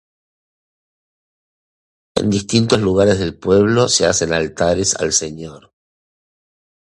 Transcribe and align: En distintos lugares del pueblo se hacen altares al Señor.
En 2.15 2.31
distintos 2.31 2.79
lugares 2.81 3.19
del 3.19 3.37
pueblo 3.37 3.87
se 3.87 4.07
hacen 4.07 4.33
altares 4.33 4.95
al 4.95 5.13
Señor. 5.13 5.71